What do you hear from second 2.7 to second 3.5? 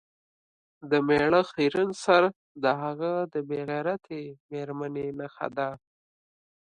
هغه د